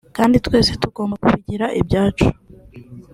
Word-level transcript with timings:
kandi 0.17 0.35
twese 0.45 0.71
tugomba 0.81 1.15
kubigira 1.21 1.65
ibyacu 1.79 2.27